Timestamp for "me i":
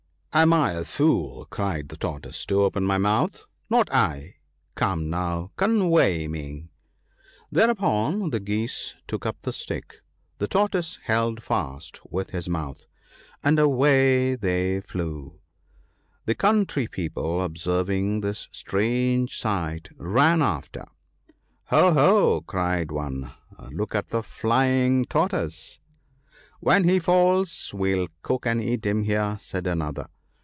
6.29-7.45